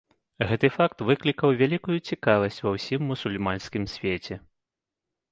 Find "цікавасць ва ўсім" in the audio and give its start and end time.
2.09-3.01